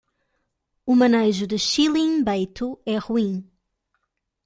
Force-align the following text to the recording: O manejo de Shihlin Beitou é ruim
O 0.91 0.93
manejo 1.01 1.45
de 1.51 1.57
Shihlin 1.59 2.23
Beitou 2.25 2.81
é 2.87 2.95
ruim 2.97 3.33